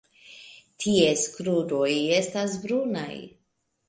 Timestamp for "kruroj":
1.35-1.89